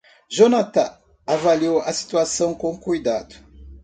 Johnathan 0.29 0.97
avaliou 1.27 1.79
a 1.79 1.93
situação 1.93 2.55
com 2.55 2.75
cuidado. 2.75 3.35